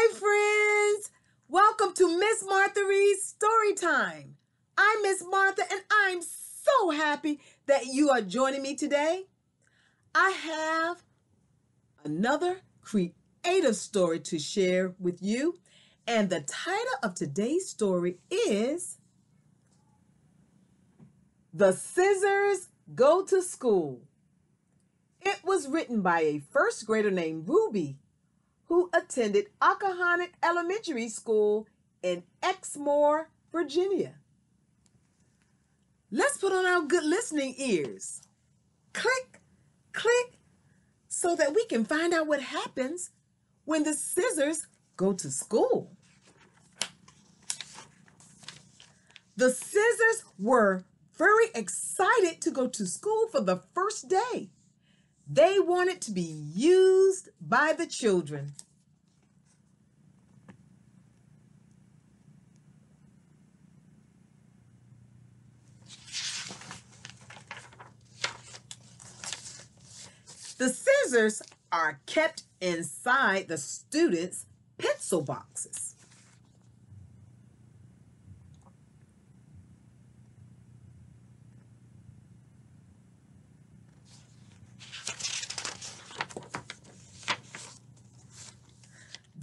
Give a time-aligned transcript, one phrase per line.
[0.00, 1.10] Hi, friends.
[1.48, 4.36] Welcome to Miss Martha Reed's Story Time.
[4.76, 9.24] I'm Miss Martha, and I'm so happy that you are joining me today.
[10.14, 11.02] I have
[12.04, 15.56] another creative story to share with you,
[16.06, 18.98] and the title of today's story is
[21.52, 24.02] The Scissors Go to School.
[25.20, 27.96] It was written by a first grader named Ruby
[28.68, 31.66] who attended Occohannock Elementary School
[32.02, 34.14] in Exmore, Virginia.
[36.10, 38.22] Let's put on our good listening ears.
[38.92, 39.40] Click,
[39.92, 40.38] click,
[41.08, 43.10] so that we can find out what happens
[43.64, 45.90] when the scissors go to school.
[49.36, 50.84] The scissors were
[51.16, 54.50] very excited to go to school for the first day.
[55.30, 58.54] They wanted to be used by the children.
[70.56, 74.46] The scissors are kept inside the students'
[74.78, 75.87] pencil boxes.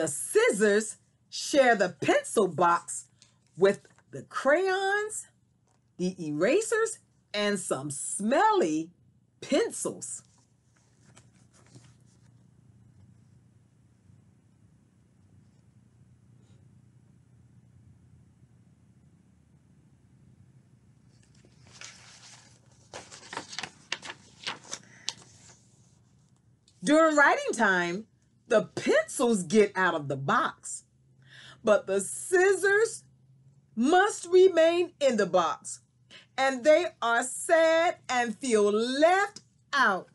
[0.00, 0.96] The scissors
[1.28, 3.04] share the pencil box
[3.58, 3.80] with
[4.12, 5.26] the crayons,
[5.98, 7.00] the erasers,
[7.34, 8.92] and some smelly
[9.42, 10.22] pencils.
[26.82, 28.06] During writing time,
[28.50, 30.84] the pencils get out of the box,
[31.64, 33.04] but the scissors
[33.76, 35.80] must remain in the box,
[36.36, 39.40] and they are sad and feel left
[39.72, 40.08] out.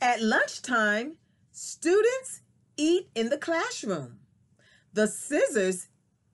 [0.00, 1.16] At lunchtime,
[1.52, 2.42] students
[2.76, 4.18] eat in the classroom.
[4.92, 5.88] The scissors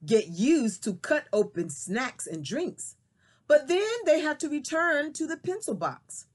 [0.05, 2.95] get used to cut open snacks and drinks,
[3.47, 6.27] but then they have to return to the pencil box.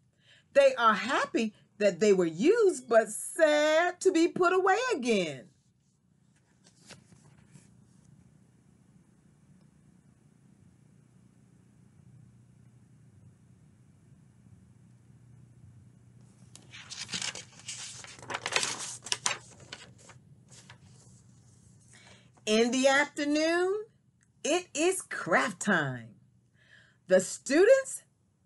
[0.52, 5.46] They are happy that they were used, but sad to be put away again.
[22.46, 23.86] In the afternoon,
[24.44, 26.10] it is craft time.
[27.08, 28.04] The students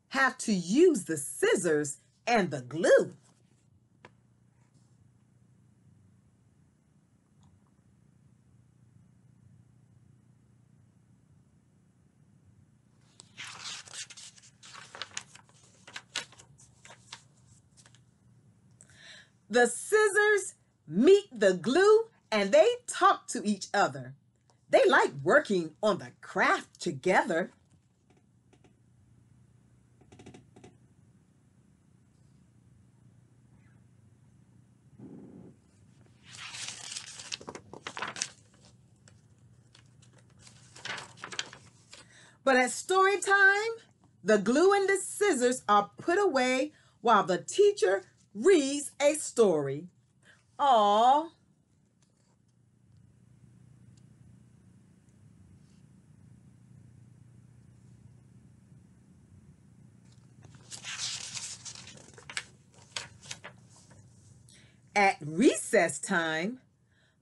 [0.08, 3.12] have to use the scissors and the glue.
[19.50, 20.54] The scissors
[20.88, 22.66] meet the glue and they
[23.00, 24.14] talk to each other.
[24.68, 27.50] They like working on the craft together.
[42.44, 43.36] But at story time,
[44.22, 49.86] the glue and the scissors are put away while the teacher reads a story.
[50.58, 51.30] Aww.
[64.94, 66.60] At recess time,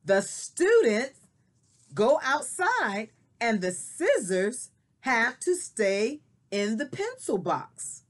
[0.05, 1.21] the students
[1.95, 3.11] go outside
[3.41, 4.71] and the scissors
[5.01, 6.21] have to stay
[6.51, 8.05] in the pencil box.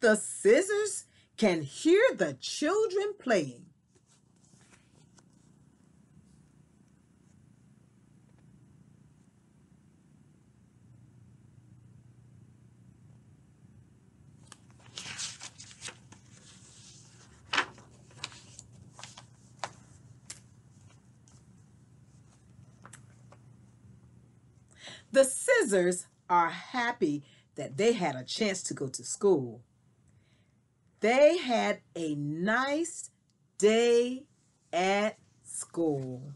[0.00, 1.04] The scissors
[1.36, 3.66] can hear the children playing.
[25.62, 27.22] scissors are happy
[27.54, 29.60] that they had a chance to go to school.
[31.00, 33.10] They had a nice
[33.58, 34.24] day
[34.72, 36.32] at school.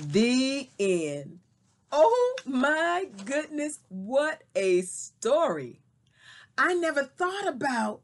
[0.00, 1.40] The end.
[1.90, 5.80] Oh my goodness, what a story!
[6.56, 8.02] I never thought about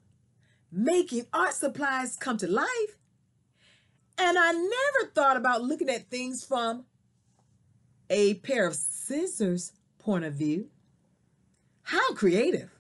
[0.71, 2.99] making art supplies come to life.
[4.19, 6.85] And I never thought about looking at things from
[8.09, 10.69] a pair of scissors point of view.
[11.83, 12.71] How creative.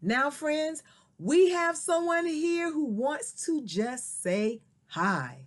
[0.00, 0.82] Now, friends,
[1.18, 5.46] we have someone here who wants to just say hi.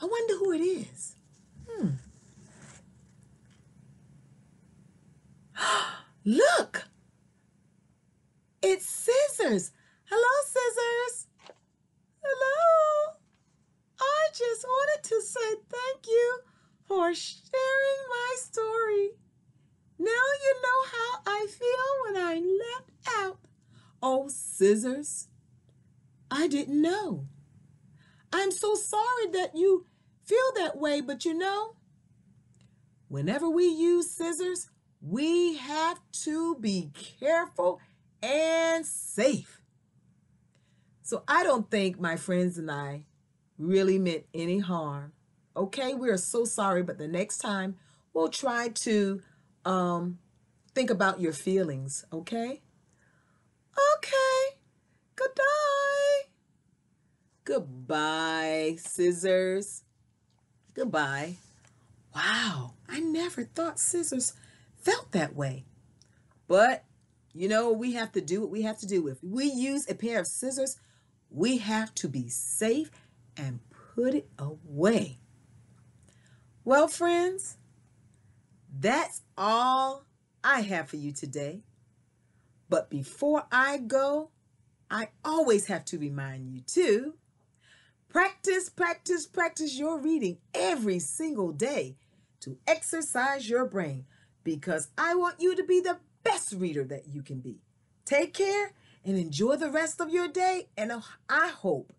[0.00, 1.16] I wonder who it is.
[1.68, 1.88] Hmm.
[6.24, 6.88] Look!
[8.62, 9.72] It's Scissors.
[10.74, 11.26] Scissors.
[12.22, 13.14] Hello.
[14.00, 16.38] I just wanted to say thank you
[16.86, 19.10] for sharing my story.
[19.98, 23.38] Now you know how I feel when I let out.
[24.02, 25.28] Oh, Scissors,
[26.30, 27.28] I didn't know.
[28.32, 29.86] I'm so sorry that you
[30.24, 31.76] feel that way, but you know,
[33.06, 36.90] whenever we use scissors, we have to be
[37.20, 37.80] careful
[38.22, 39.60] and safe.
[41.04, 43.04] So I don't think my friends and I
[43.58, 45.12] really meant any harm.
[45.54, 47.76] Okay, we are so sorry, but the next time
[48.14, 49.20] we'll try to
[49.66, 50.18] um,
[50.74, 52.62] think about your feelings, okay?
[53.96, 54.56] Okay,
[55.14, 56.22] goodbye.
[57.44, 59.82] Goodbye, scissors.
[60.72, 61.34] Goodbye.
[62.16, 64.32] Wow, I never thought scissors
[64.80, 65.66] felt that way.
[66.48, 66.84] But,
[67.34, 69.06] you know, we have to do what we have to do.
[69.08, 70.78] If we use a pair of scissors,
[71.34, 72.90] we have to be safe
[73.36, 73.58] and
[73.94, 75.18] put it away.
[76.64, 77.56] Well, friends,
[78.78, 80.04] that's all
[80.44, 81.62] I have for you today.
[82.68, 84.30] But before I go,
[84.90, 87.14] I always have to remind you to
[88.08, 91.96] practice, practice, practice your reading every single day
[92.40, 94.06] to exercise your brain
[94.44, 97.58] because I want you to be the best reader that you can be.
[98.04, 98.72] Take care
[99.04, 100.68] and enjoy the rest of your day.
[100.76, 100.92] And
[101.28, 101.92] I hope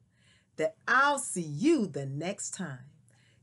[0.57, 2.79] that I'll see you the next time.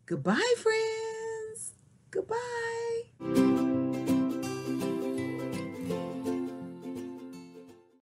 [0.06, 1.74] Goodbye, friends.
[2.10, 3.51] Goodbye.